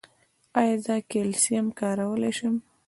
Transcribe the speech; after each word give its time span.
ایا 0.59 0.75
زه 0.85 0.95
کلسیم 1.11 1.65
کارولی 1.79 2.31
شم؟ 2.37 2.55